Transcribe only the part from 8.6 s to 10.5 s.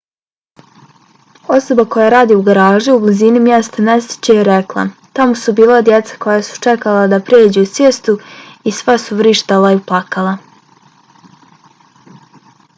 i sva su vrištala i plakala.